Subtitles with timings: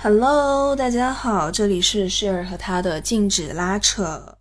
[0.00, 4.36] Hello，大家好，这里是 Share 和他的禁止拉扯。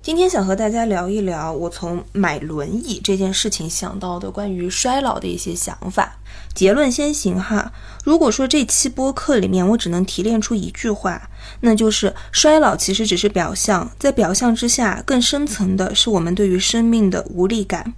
[0.00, 6.20] 今天想和大家聊一聊我从买轮椅这件事情想到的关于衰老的一些想法。
[6.54, 7.72] 结论先行哈，
[8.04, 11.30] 如果说这期播客里面我只能提炼出一句话，
[11.62, 17.92] 那就是衰老其实只是表象，在表象之下更深层的是我们对于生命的无力感。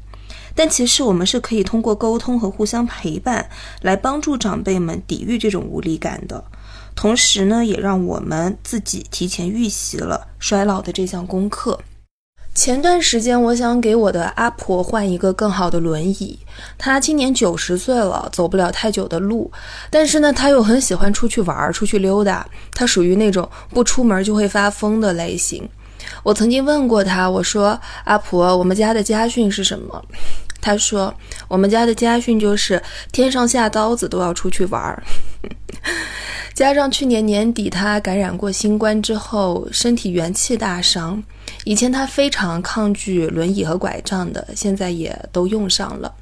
[0.56, 3.48] 但其实我们是可以通过沟通和互相陪伴
[3.82, 6.42] 来帮助长辈们抵御这种无力感的，
[6.96, 11.78] 同时呢，也让我们自己提前预习了衰老的这项功课。
[12.54, 16.38] 前段时间，我想给我的阿婆换一个更好的轮椅。
[16.78, 19.52] 她今年九十岁了，走不了太久的路，
[19.90, 22.48] 但是呢，她又很喜欢出去玩儿、出去溜达。
[22.72, 25.68] 她属于那种不出门就会发疯的类型。
[26.22, 30.02] 我曾经问过她，我说：“阿婆，我们家的家训是什么？”
[30.66, 31.14] 他说
[31.46, 35.00] ：“我们家的家训就是天上下刀子都要出去玩儿。
[36.54, 41.22] ”加上去年年底他感染过新冠之后，身体元气大伤。
[41.62, 46.12] 以前他非常抗拒轮椅和拐杖的，现在也都用上了。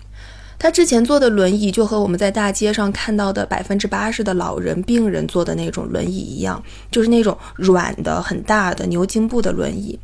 [0.58, 9.98] 他之前坐的轮椅就和我们在大街上看到的百分之八十的老人、病人坐的那种轮椅一样，就是那种软的、很大的牛津布的轮椅。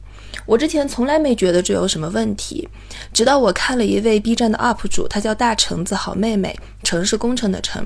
[0.47, 2.69] 我之前从来没觉得这有什么问题，
[3.13, 7.85] 直到我看了一位 B 站的 UP 主，他叫大橙子好妹妹，城市工程的城，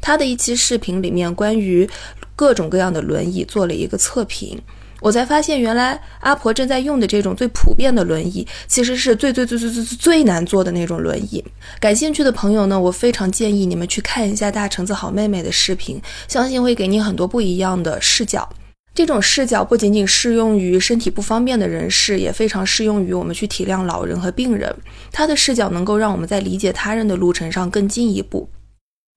[0.00, 1.88] 他的一期视频里面关于
[2.36, 4.60] 各种各样的轮椅做了一个测评。
[5.00, 11.44] 我才发现，原来阿婆正在用的这种最普遍的轮椅，其实是最最最最最最难坐的那种轮椅。
[11.78, 18.48] 感兴趣的朋友呢，我非常建议你们去看一下大橙子好妹妹的视频，相信会给你很多不一样的视角。
[18.94, 24.72] 这种视角不仅仅适用于身体不方便的人士，也非常适用于我们去体谅老人和病人。
[25.10, 28.48] 他的视角能够让我们在理解他人的路程上更进一步。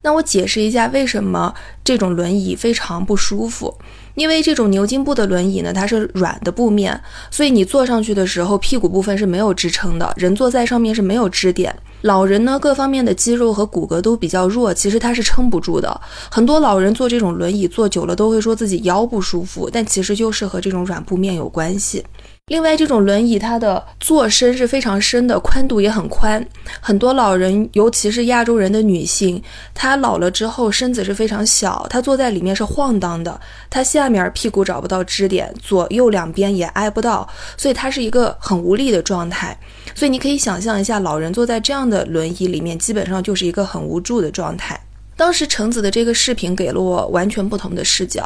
[0.04, 1.54] 那我解释一下，为什么
[1.84, 3.78] 这种轮椅非常不舒服。
[4.16, 7.00] 因为这种牛津布的轮椅呢，它是软的布面，
[7.30, 11.76] 所以你坐上去的时候，屁股部分是没有支撑的，人坐在上面是没有支点。
[12.04, 16.00] 老人呢，各方面的肌肉和骨骼都比较弱，其实他是撑不住的。
[16.32, 22.06] 很多老人坐这种轮椅坐久了，都会说自己腰不舒服，但其实就是和这种软布面有关系。
[22.50, 26.48] 另外，这种轮椅它的坐深是非常深的，宽度也很宽。
[26.80, 29.44] 很多老人，尤其是亚洲人的女性，
[29.74, 33.38] 她老了之后身子是非常小，她坐在里面是晃荡的，
[33.70, 37.28] 她下面屁股找不到支点，左右两边也挨不到，
[37.58, 39.60] 所以她是一个很无力的状态。
[39.94, 44.80] 所以你可以想象一下，老人坐在这样的轮椅里面，基本上就是一个很无助的状态。
[45.18, 48.24] 当时橙子的这个视频给了我完全不同的视角，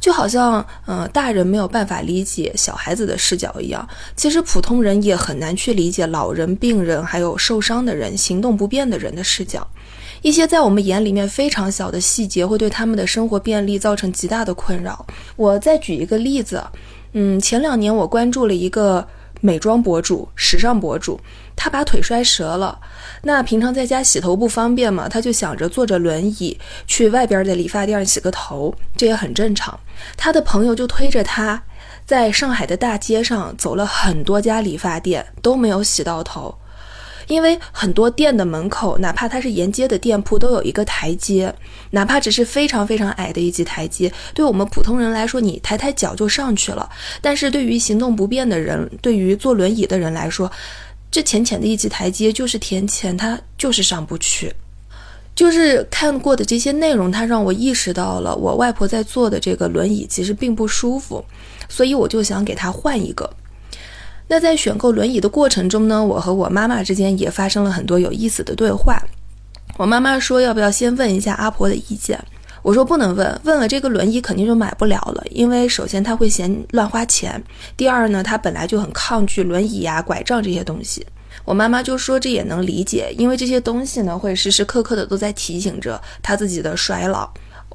[0.00, 3.86] 就好像，嗯，大人没有办法理解小孩子的视角一样。
[4.16, 9.64] 其实普通人也很难去理解老人、病人还有受伤的人、行动不便的人的视角。
[10.22, 15.06] 一些在我们眼里面非常小的细节，会对他们的生活便利造成极大的困扰。
[15.36, 16.64] 我再举一个例子，
[17.12, 19.06] 嗯，前两年我关注了一个。
[19.40, 21.20] 美妆博主、时尚博主，
[21.56, 22.78] 他把腿摔折了。
[23.22, 29.78] 那平常在家洗头不方便嘛，他就想着坐着轮椅去外边的理发店洗个头，这也很正常。
[30.16, 31.62] 他的朋友就推着他，
[32.06, 36.54] 在上海的大街上走了很多家理发店，都没有洗到头。
[37.30, 41.54] 因为很多店的门口，哪怕它是沿街的店铺，都有一个台阶，
[41.90, 46.90] 哪怕只是非常非常矮的一级台阶，对我们普通人来说，你抬抬脚就上去了。
[47.22, 50.50] 但是对于行动不便的人，对于坐轮椅的人来说，
[51.08, 54.52] 这浅浅的一级台阶就是天堑，他就是上不去。
[55.32, 61.24] 就是看过的这些内容，它让我意识到了我外婆在坐的这个轮椅其实并不舒服，
[61.68, 63.30] 所以我就想给她换一个。
[64.32, 69.02] 那在选购轮椅的过程中呢，我和我妈妈之间也发生了很多有意思的对话。
[69.76, 72.16] 我妈妈说要不要先问一下阿婆的意见？
[72.62, 77.42] 我说不能问，问了这个轮椅肯定就买不了了，因为首先她会嫌乱花钱，
[77.76, 81.04] 第二呢，她本来就很抗拒轮椅呀、拐杖这些东西。
[81.44, 87.28] 我妈妈就说这也能理解，因为这些东西呢会时时刻刻的都在提醒着她自己的衰老。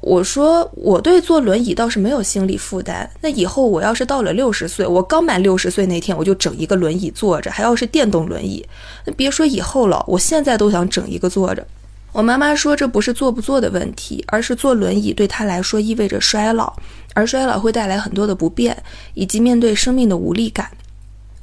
[0.06, 3.10] 我说我对坐轮椅倒是没有心理负担。
[3.20, 8.64] 那以后我要是到了六十岁，我刚满六十岁那天，我就整一个轮椅坐着，还要是电动轮椅。
[9.04, 11.66] 那别说以后了，我现在都想整一个坐着。
[12.12, 16.72] 我妈妈说这不是坐不坐的问题，而是坐轮椅对她来说意味着衰老，
[17.12, 18.80] 而衰老会带来很多的不便，
[19.14, 20.70] 以及面对生命的无力感。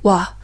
[0.03, 0.37] 哇，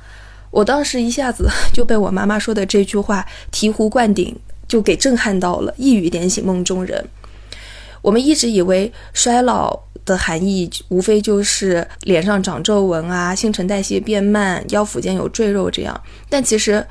[0.51, 4.35] 我当时一下子 就被我妈妈说的这句话醍醐灌顶，
[4.67, 7.07] 就给震撼到了，一语点醒梦中人。
[8.01, 16.85] 我们一直以为衰老的含义无非就是脸上长皱纹啊、新陈代谢变慢、腰腹间有赘肉这样，但其实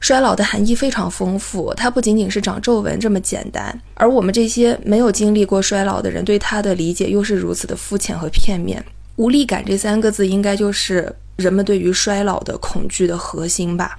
[0.00, 3.80] 衰老的含义非常丰富，它不仅仅是长皱纹这么简单。
[3.94, 8.84] 而我们这些没有经历过衰老的人，对它的理解又是如此的肤浅和片面。
[9.16, 13.98] 无力感这三个字，应该就是人们对于衰老的恐惧的核心吧。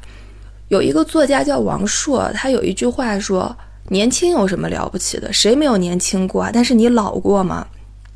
[0.70, 3.54] 有一个作家叫王朔，他有一句话说
[3.90, 5.32] ：“年轻有什么了不起的？
[5.34, 6.50] 谁没有年轻过啊？
[6.54, 7.68] 但是你老过吗？”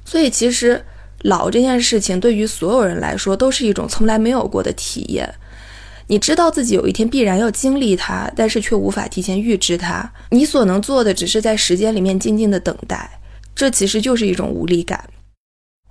[0.06, 0.84] 所以其实
[1.24, 5.34] 老这件事情，对于所有人来说，都是一种从来没有过的体验。
[6.08, 10.12] 你知道自己有一天必然要经历它，但是却无法提前预知它。
[10.32, 13.10] 你所能做的，只是在时间里面静静的等待。
[13.56, 15.10] 这其实就是一种无力感。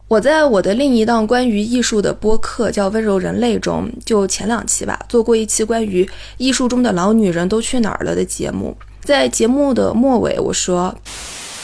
[0.09, 6.07] 我在我的另一档关于艺术的播客叫《温柔人类》中，就前两期吧，做过一期关于
[6.37, 8.77] 艺术中的老女人都去哪儿了的节目。
[9.05, 10.95] 在节目的末尾，我说，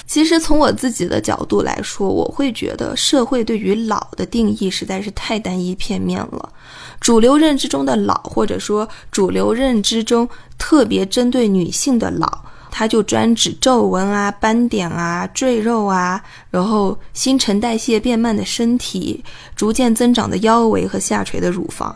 [0.06, 6.52] 其实从我自己的角度来说，我会觉得社会对于老的定义实在是太单一片面了。
[7.00, 12.26] 主流认知中的老，或者说主流认知中特别针对女性的老，
[12.72, 16.20] 它就专指皱纹啊、斑点啊、赘肉啊，
[16.50, 19.22] 然后新陈代谢变慢的身体，
[19.54, 21.94] 逐渐增长的腰围和下垂的乳房。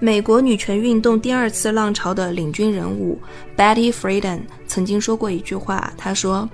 [0.00, 3.18] 美国女权运动第二次浪潮的领军人物
[3.56, 6.48] Betty Friedan 曾经说过一句话，她说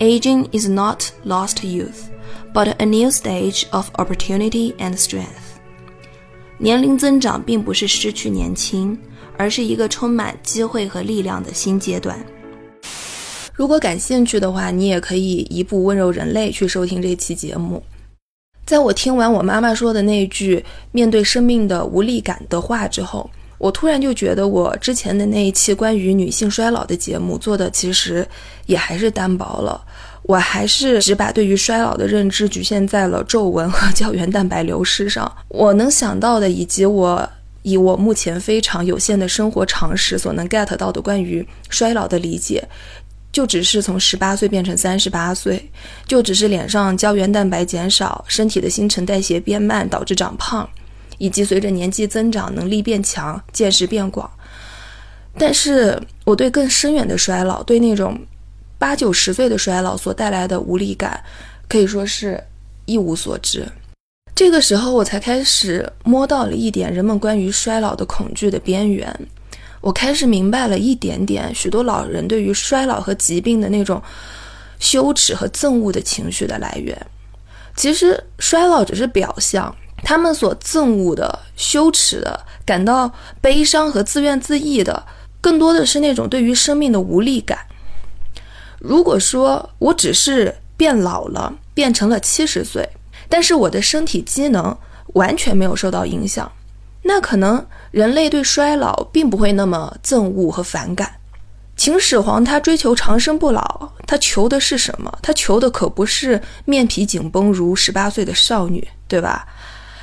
[0.00, 2.10] ：“Aging is not lost youth,
[2.52, 5.24] but a new stage of opportunity and strength.”
[6.58, 8.98] 年龄增长并不是失去年轻，
[9.38, 12.22] 而是一个充满机会和力量的新阶段。
[13.54, 17.82] 如果感兴趣的话，你也可以移步温柔人类去收听这期节目。
[18.70, 23.28] 在我听完我妈妈说的那句面对生命的无力感的话之后，
[23.58, 28.24] 我突然就觉得我之前的那一期关于女性衰老的节目做的其实
[28.66, 29.84] 也还是单薄了。
[30.22, 35.28] 我还是只把对于衰老的认知局限在了皱纹和胶原蛋白流失上。
[35.48, 37.28] 我能想到的，以及我
[37.62, 42.62] 以我目前非常有限的生活常识所能 get 到的关于衰老的理解，
[43.32, 45.70] 就只是从十八岁变成三十八岁，
[46.06, 50.68] 就只是脸上胶原蛋白减少，身体的新陈代谢变慢导致长胖，
[51.18, 54.30] 以及随着年纪增长能力变强、见识变广。
[55.38, 58.18] 但是我对更深远的衰老，对那种。
[58.80, 61.22] 八九十岁的衰老所带来的无力感，
[61.68, 62.42] 可以说是
[62.86, 63.68] 一无所知。
[64.34, 69.14] 这个时候，我才开始摸到了一点人们关于衰老的恐惧的边缘。
[69.80, 74.02] 我开始明白了一点点许多老人对于衰老和疾病的那种
[74.78, 77.06] 羞耻和憎恶的情绪的来源。
[77.76, 83.10] 其实，衰老只是表象，他们所憎恶的、羞耻的、感到
[83.40, 85.06] 悲伤和自怨自艾的，
[85.40, 87.58] 更多的是那种对于生命的无力感。
[88.78, 92.88] 如果说我只是变老了，变成了七十岁，
[93.28, 94.76] 但是我的身体机能
[95.14, 96.50] 完全没有受到影响，
[97.04, 101.10] 那可能人类对衰老并不会那么憎恶和反感。
[101.76, 105.18] 秦始皇他追求长生不老，他求的是什么？
[105.22, 109.46] 他求的可不是面皮紧绷如十八岁的少女，对吧？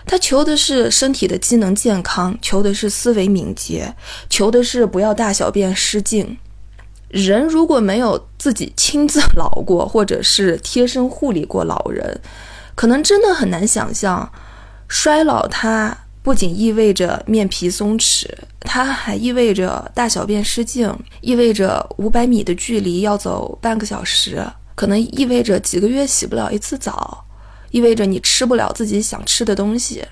[0.06, 3.94] 他求的是身体的机能健康，求的是思维敏捷，
[4.30, 6.38] 求的是不要大小便失禁。
[7.10, 12.20] 人如果没有自己亲自老过，或者是贴身护理过老人，
[12.74, 14.32] 可能真的很难想象，
[14.88, 15.96] 衰老它
[16.28, 18.28] 不仅意味着面皮松弛，
[18.60, 20.92] 它还意味着大小便失禁，
[21.22, 24.46] 意味着五百米的距离要走半个小时，
[24.76, 27.24] 可能意味着几个月洗不了一次澡，
[27.72, 30.04] 意味着你吃不了自己想吃的东西。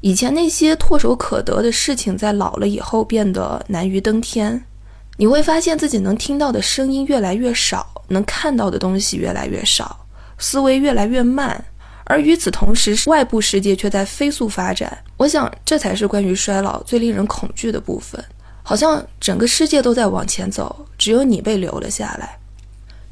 [0.00, 4.64] 以前那些唾手可得的事情，在老了以后变得难于登天。
[5.18, 10.06] 你会发现自己能听到的声音越来越少，能看到的东西越来越少，
[10.38, 11.62] 思维越来越慢，
[12.04, 15.04] 而与此同时，外部世界却在飞速发展。
[15.22, 18.20] 我想，这才是关于衰老最令人恐惧的部分。
[18.64, 22.36] 好像整个世界都在往前走，只有你被留了下来。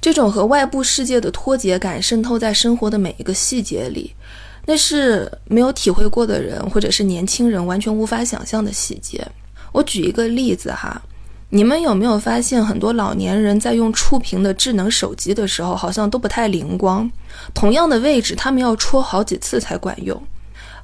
[0.01, 4.13] 这种和外部世界的脱节感渗透在生活的每一个细节里，
[4.67, 9.25] 那是没有体会过的人或者是年轻人完全无法想象的细节。
[9.71, 11.01] 我举一个例子哈。
[11.53, 17.09] 你们有没有发现，很多老年人在用触屏的智能手机的时候，好像都不太灵光。
[17.55, 20.21] 同样的位置，他们要戳好几次才管用。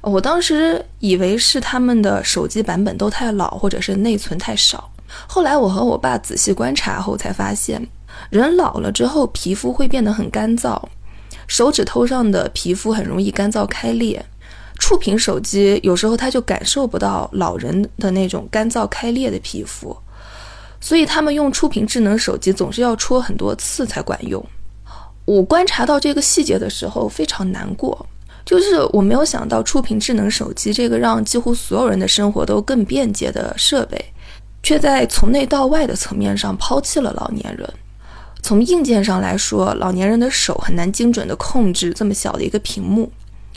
[0.01, 4.89] 我当时以为是他们的手机版本都太老，或者是内存太少。
[5.27, 7.85] 后来我和我爸仔细观察后才发现，
[8.29, 10.81] 人老了之后，皮肤会变得很干燥，
[11.47, 14.23] 手指头上的皮肤很容易干燥开裂。
[14.79, 19.97] 触屏手机有时候它就感受不到老人的那种干燥开裂的皮肤。
[20.79, 24.45] 所以他们用触屏智能手机总是要戳很多次才管用。
[25.25, 28.05] 我观察到这个细节的时候非常难过，
[28.47, 34.13] 就是我没有想到触屏智能手机这个让几乎所有人的生活都更便捷的设备，
[34.63, 37.69] 却在从内到外的层面上抛弃了老年人。
[38.41, 43.11] 从硬件上来说，老年人的手很难精准地控制这么小的一个屏幕，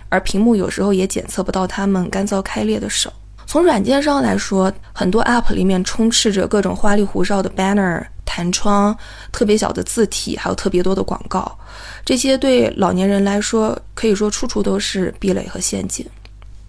[0.09, 3.13] 而屏幕有时候也检测不到他们干燥开裂的手。
[3.47, 8.97] 从软件上来说，很多 App 里面充斥着各种花里胡哨的 banner、弹窗、
[9.33, 11.59] 特别小的字体，还有特别多的广告。
[12.05, 16.07] 这些对老年人来说，可以说处处都是壁垒和陷阱。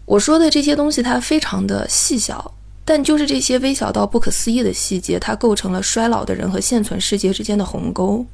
[0.06, 2.52] 我说的这些东西，它非常的细小。
[2.84, 8.26] 但就是这些微小到不可思议的细节，它构成了衰老的人和现存世界之间的鸿沟。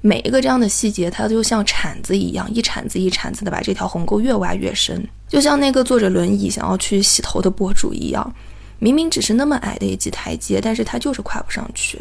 [0.00, 5.06] 每一个这样的细节，它就像铲子一样，一铲子一铲子的把这条鸿沟越挖越深。
[5.28, 8.34] 就像那个坐着轮椅想要去洗头的博主一样，
[8.78, 12.00] 明明只是那么矮的一级台阶，但是他就是跨不上去。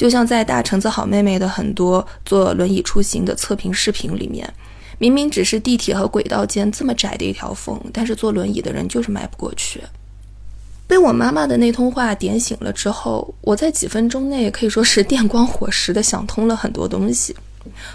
[0.00, 4.50] 就像在大橙子好妹妹的很多坐轮椅出行的测评视频里面，
[4.96, 9.78] 明明只是地铁和轨道间这么窄的一条缝，但是坐轮椅的人就是迈不过去。
[10.86, 17.36] 被我妈妈的那通话点醒了之后，我在几分钟内可以说是电光火石的想通了很多东西。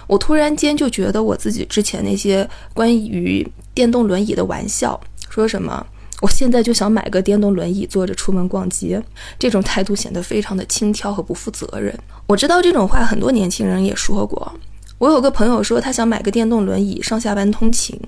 [0.06, 3.44] 我突然间就觉得我自己之前那些关于
[3.74, 5.84] 电动轮椅的玩笑，说什么
[6.22, 9.02] 我现在就想买个电动轮椅坐着出门逛街，
[9.38, 11.94] 这种态度显得非常的轻佻和不负责任。
[12.28, 14.52] 我知道这种话很多年轻人也说过。
[14.98, 18.00] 我有个朋友说他想买个电动轮椅上下班通勤，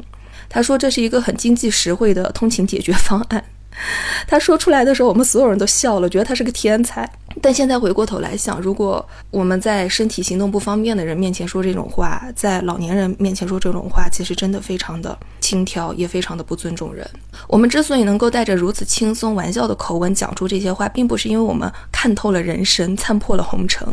[0.47, 3.43] 他说这是一个很经济实惠的通勤解决方案。
[4.27, 7.09] 他说出来的时候，我们所有人都笑了，觉得他是个天才。
[7.39, 17.07] 但现在回过头来想，如果我们在身体行动不方便的人面前说这种话，在老年人面前说这种话，其实真的非常的轻佻，也非常的不尊重人。
[17.47, 23.87] 我们之所以能够带着如此轻松玩笑的口吻讲出这些话，并不是因为我们看透了人生，参破了红尘，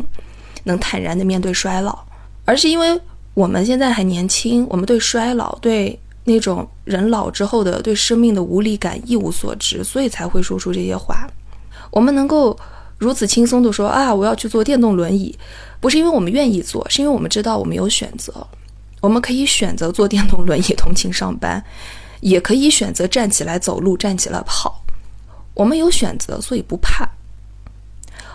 [0.64, 1.98] 能坦然的面对衰老，
[2.46, 2.98] 而是因为
[3.34, 6.00] 我们现在还年轻，我们对衰老对。
[6.24, 11.26] 那种人老之后的对生命的无力感一无所知，所以才会说出这些话。
[11.90, 12.58] 我们能够
[12.96, 15.38] 如此轻松地说啊，我要去坐电动轮椅，
[15.80, 18.34] 不是因为我们愿意坐，是因为我们知道我们有选择。
[19.02, 21.62] 我们可以选择坐电动轮椅通勤上班，
[22.20, 24.82] 也可以选择站起来走路、站起来跑。
[25.52, 27.06] 我们有选择，所以不怕。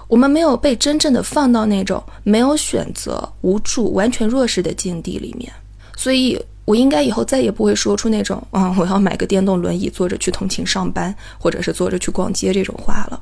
[0.07, 5.51] 我们没有被真正的放到那种没有选择、无助、完全弱势的境地里面，
[5.97, 6.39] 所以。
[6.69, 13.19] 我应该以后再也不会说出那种“啊，我要买个电动轮椅坐着去通勤上班，或者是坐着去逛街”这种话了。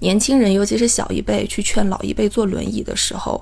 [0.00, 3.40] 年轻人，尤其是小一辈去劝老一辈坐轮椅的时候，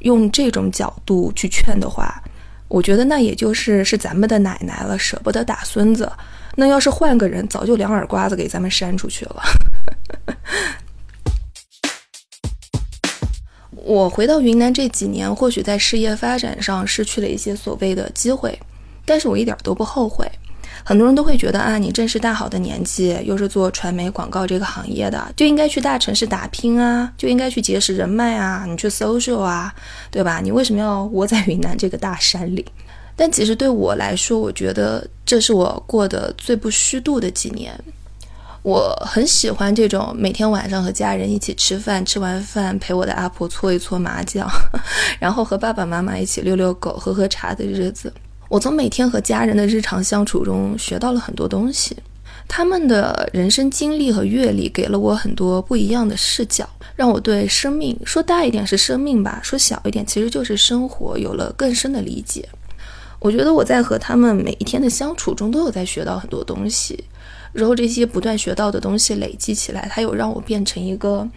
[0.00, 2.22] 用这种角度去劝的话，
[2.68, 6.12] 我觉得那也就是是咱们的奶奶了，舍不得打孙子。
[6.56, 9.42] 那要是换个人，早就两耳刮子给咱们扇出去了。
[13.72, 18.60] 我回到云南这几年，或许在事业发展上失去了一些所谓的机会。
[19.08, 20.30] 但是我一点都不后悔。
[20.84, 29.74] 很多人都会觉得啊，你正是大好的年纪，又是做传媒广告这个行业的，就应该去大城市打拼啊，就应该去结识人脉啊，你去 social 啊，
[30.10, 30.40] 对吧？
[30.42, 32.64] 你为什么要窝在云南这个大山里？
[33.16, 37.76] 但其实对我来说，我觉得这是我过得最不虚度的几年。
[38.62, 44.48] 我很喜欢这种每天晚上和家人一起吃饭，吃完饭陪我的阿婆搓一搓麻将，
[45.18, 48.12] 然后和爸爸妈妈一起遛遛狗、喝喝茶的日子。
[48.48, 51.94] 我从每天和家人的日常相处中学到了很多东西，
[52.48, 62.48] 他们的人生经历和阅历给了我很多不一样的视角，让我对生命说大一点是生命吧，说小一点其实就是生活有了更深的理解。
[63.20, 67.04] 我觉得我在和他们每一天的相处中都有在学到很多东西，
[67.52, 71.28] 然后这些不断学到的东西累积起来，它有让我变成一个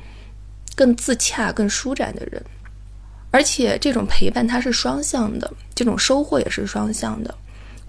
[0.75, 2.41] 更自洽、更舒展的人。
[3.31, 7.33] 而且这种陪伴它是双向的，这种收获也是双向的。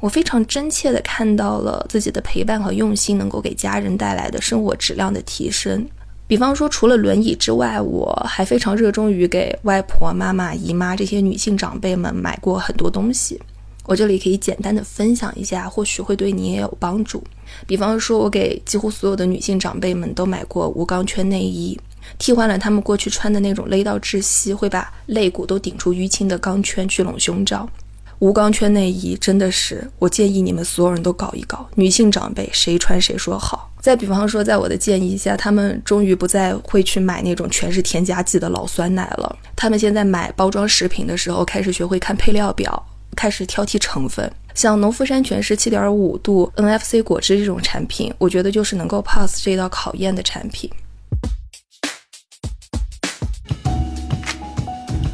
[0.00, 5.86] 我非常真切地看到了自己的陪伴和用心能够给家人带来的生活质量的提升。
[6.26, 13.38] 比方说，除了轮椅之外，我还非常热衷于给外婆、妈妈、姨妈这些女性长辈们买过很多东西。
[13.84, 17.22] 我这里可以简单的分享一下，或许会对你也有帮助。
[17.66, 21.78] 比方说，我给几乎所有的女性长辈们都买过无钢圈内衣。
[22.18, 27.68] 替换了他们过去穿的那种勒到窒息、会把肋骨都顶出淤青的钢圈聚拢胸罩，
[28.18, 31.68] 无钢圈内衣真的是，我建议你们所有人都搞一搞。
[31.74, 33.70] 女性长辈谁穿谁说好。
[33.80, 39.36] 再比方说，在我的建议下，他们终于不再会去买那种全是添加剂的老酸奶了。
[39.56, 42.80] 他们现在买包装食品的时候，开始学会看配料表，
[43.16, 44.32] 开始挑剔成分。
[44.54, 50.70] 像农夫山泉是七点五度 NFC 果汁这种产品，我觉得就是能够 pass 这道考验的产品。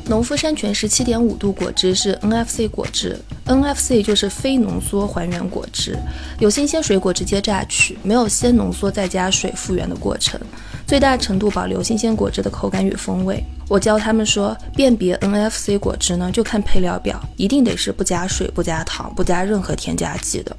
[0.09, 3.15] 农夫山泉是七点五度果汁，是 NFC 果汁。
[3.47, 5.99] NFC 就是非浓缩还原果汁，
[6.39, 10.41] 有新鲜水果直接榨取，没有先浓缩再加水复原的过程。
[10.87, 13.45] 最大程度保留新鲜果汁的口感与风味。
[13.69, 20.57] 我教他们说，辨别 NFC 果汁呢，就看配料表，一定得是不加水、不加糖、不加任何添加剂的。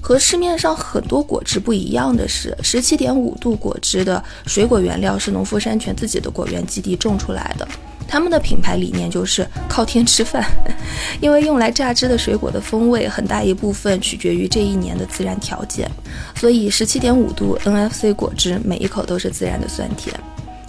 [0.00, 7.68] 和市面上很多果汁不一样的是，十七点五度果汁的水果原料是农夫山泉自己的果园基地种出来的。
[8.08, 10.44] 他们的品牌理念就是靠天吃饭，
[11.20, 15.90] 因为用来榨汁的水果的风味很大一部分取决于这一年的自然条件，
[16.36, 20.14] 所以十七点五度 NFC 果汁每一口都是自然的酸甜。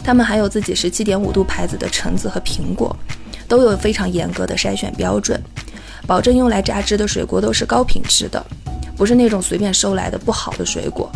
[0.04, 2.96] 他们还有自己十七点五度牌子的橙子和苹果，
[3.48, 5.42] 都有非常严格的筛选标准，
[6.08, 8.44] 保证用来榨汁的水果都是高品质的。
[8.96, 11.12] 不是那种随便收来的不好的水果。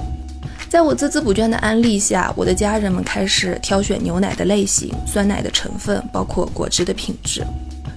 [0.72, 7.46] 在我孜孜不倦的安利下，我的家人们开始挑选牛奶的类型、酸奶的成分，包括果汁的品质。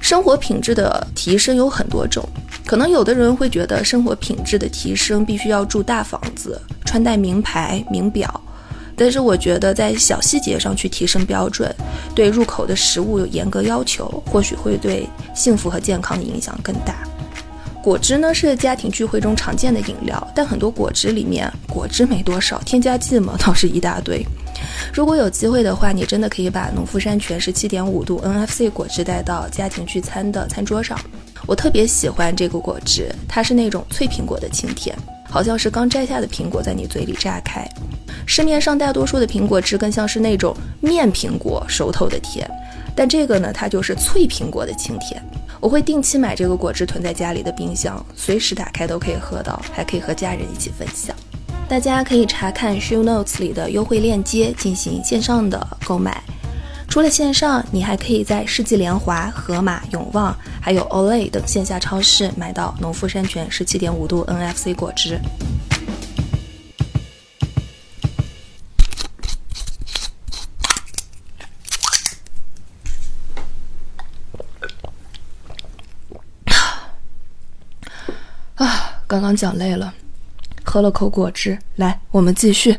[0.01, 2.29] 生活品质的提升有很多种，
[2.67, 8.41] 可能有的人会觉得生活品质的提升必须要住大房子、穿戴名牌名表，
[8.97, 11.73] 但是我觉得在小细节上去提升标准，
[12.13, 16.97] 对入口的食物有严格要求，或许会对幸福和健康的影响更大。
[17.85, 24.25] 果汁呢是家庭聚会中常见的饮料，但很多果汁里面果汁没多少，添加剂嘛倒是一大堆。
[24.91, 30.99] 如果有机会的话，你真的可以把农夫山泉十七点五度 NFC 果汁带到家庭聚餐的餐桌上。
[31.47, 34.97] 我特别喜欢这个果汁，它是那种脆苹果的清甜，
[35.29, 37.69] 好像是刚摘下的苹果在你嘴里炸开。
[38.25, 42.51] 市面上大多数的苹果汁更像是那种面苹果熟透的甜，
[42.97, 45.23] 但这个呢，它就是脆苹果的清甜。
[45.65, 51.17] 我会定期买这个果汁囤在家里的冰箱，随时打开都可以喝到，还可以和家人一起分享。
[51.67, 56.23] 大家可以查看 show notes 里的优惠链接进行线上的购买。
[56.87, 65.19] 除了线上，你还可以在世纪联华、盒马、永旺，还有 Olay 等线下超市买到农夫山泉十七点五度 NFC 果汁。
[79.25, 79.95] 刚讲累了，
[80.63, 82.77] 喝了口果汁，来，我们继续。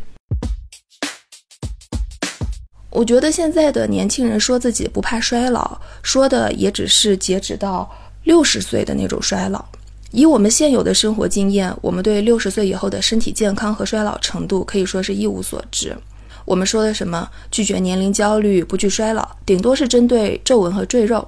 [2.91, 7.91] 我觉得现在的年轻人说自己不怕衰老，说的也只是截止到
[8.25, 9.65] 六十岁的那种衰老。
[10.11, 15.97] 以我们现有的生活经验，我们对六十岁以后的身体健康和衰老程度可以说是一无所知。
[16.45, 21.27] 我们说的什么拒绝年龄焦虑、不惧衰老，顶多是针对皱纹和赘肉，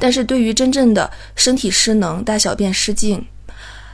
[0.00, 3.24] 但是对于真正的身体失能、大小便失禁。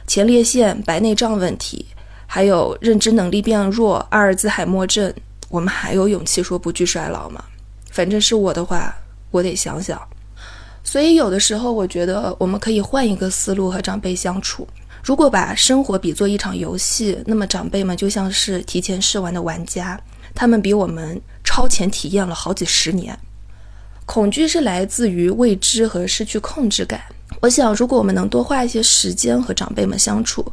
[0.07, 1.87] 前列腺、白内障问题，
[2.27, 5.13] 还有认知能力变弱、阿尔兹海默症，
[5.49, 7.43] 我们还有勇气说不惧衰老吗？
[7.91, 8.95] 反正是我的话，
[9.31, 10.01] 我得想想。
[10.83, 14.69] 所以有的时候，我觉得我们可以换一个思路和长辈相处。
[15.03, 19.99] 如果把生活比作一场游戏，那么长辈们就像是提前试玩的玩家，
[20.35, 23.19] 他们比我们超前体验了好几十年。
[24.07, 27.01] 恐惧是来自于未知和失去控制感。
[27.41, 30.45] 我想，如果我们能多花一些时间和长辈们相处，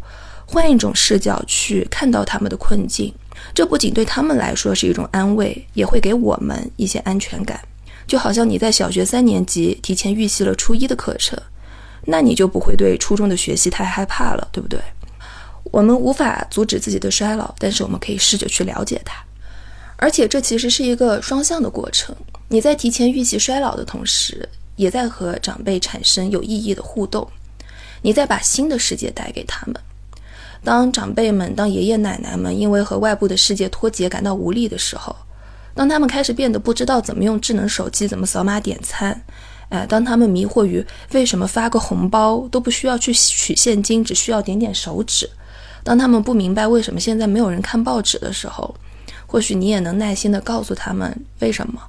[0.46, 3.14] 换一种视角去看到他们的困境，
[3.54, 7.60] 这不仅对他们来说是一种安慰，也会给我们一些安全感。
[8.06, 11.40] 就好像你在小学三年级提前预习了初一的课程，
[12.06, 14.78] 那你就不会对初中的学习太害怕了，对不对？
[15.66, 19.24] 我们无法阻止自己的衰老，但是我们可以试着去了解它，
[19.96, 22.14] 而且这其实是一个双向的过程。
[22.50, 24.50] 你在提前预习衰老的同时，
[24.82, 27.28] 也在和长辈产生有意义的互动，
[28.02, 29.76] 你在把新的世界带给他们。
[30.64, 35.16] 当长辈们、当爷爷奶奶们因为和外部的世界脱节感到无力的时候，
[35.76, 39.22] 当他们开始变得不知道怎么用智能手机、怎么扫码点餐，
[39.70, 45.30] 哎，当他们迷惑于为什么发个红包都不需要去取现金，只需要点点手指，
[45.84, 48.74] 当他们不明白为什么现在没有人看报纸的时候，
[49.28, 51.80] 或许你也能耐心地告诉他们为什么。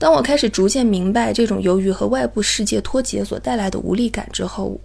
[0.00, 4.80] 当我开始逐渐明白这种由于和外部世界脱节所带来的无力感之后，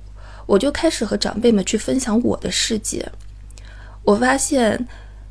[0.45, 3.09] 我就开始和长辈们去分享我的世界。
[4.03, 4.85] 我发现，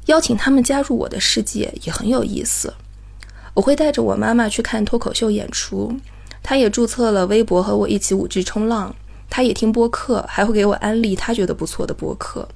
[0.07, 2.73] 邀请他们加入我的世界也很有意思。
[3.53, 5.94] 我会带着我妈妈去看脱口秀演出，
[6.42, 8.97] 她也注册了微博和我一起五 G 冲浪，
[9.29, 12.49] 她也听播客，还会给我安利她觉得不错的播客。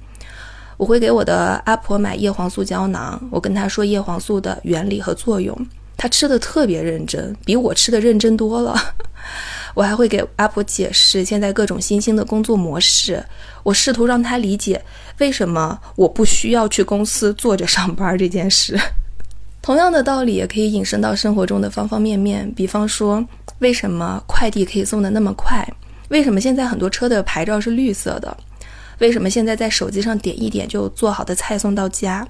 [0.77, 5.55] 我会给我的阿婆买叶黄素胶囊，我跟她说叶黄素的原理和作用。
[5.99, 8.73] 他吃的特别认真，比我吃的认真多了。
[9.75, 13.21] 我还会给阿婆解释现在各种新兴的工作模式，
[13.63, 14.81] 我试图让他理解
[15.17, 18.79] 为什么我不需要去公司坐着上班这件事。
[19.61, 23.23] 同样的道理也可以引申到生活中的方方面面，比方说
[23.59, 25.67] 为什么快递可以送的那么快？
[26.07, 28.35] 为什么现在很多车的牌照是绿色的？
[28.99, 32.25] 为什么现在在手机上点一点就做好的菜送到家？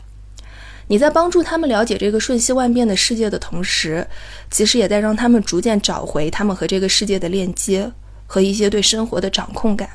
[0.91, 4.07] 你在帮助他们了解这个瞬息万变的世界的同时，
[4.49, 7.91] 其实也在让他们逐渐找回他们和这个世界的链接
[8.25, 9.87] 和一些对生活的掌控感。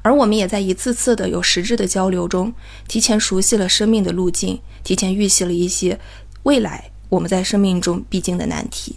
[0.00, 2.50] 而我们也在一次次的有实质的交流中，
[2.88, 6.00] 提前熟悉了生命的路径，提前预习了一些
[6.44, 8.96] 未来我们在生命中必经的难题。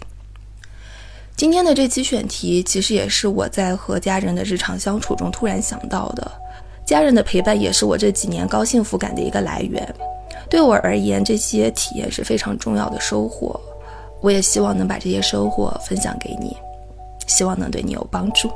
[1.36, 6.32] 今天的这期选题，其实也是我在和家人的日常相处中突然想到的。
[6.86, 9.94] 家人的陪伴也是我这几年高幸福感的一个来源。
[10.54, 13.60] 对我而言，这些体验是非常重要的收获。
[14.20, 16.56] 我也希望能把这些收获分享给你，
[17.26, 18.48] 希望能对你有帮助。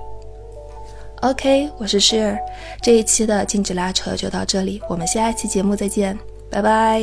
[1.22, 2.38] OK，我是 Share，
[2.80, 6.16] 这一期的禁止拉扯就到这里，我们下一期节目再见，
[6.48, 7.02] 拜拜。